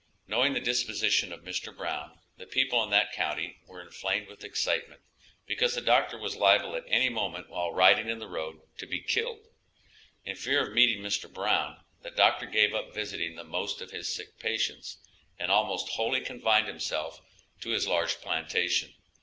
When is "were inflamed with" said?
3.67-4.43